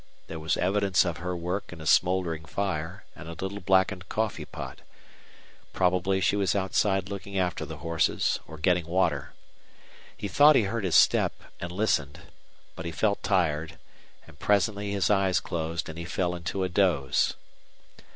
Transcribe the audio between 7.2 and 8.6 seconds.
after the horses or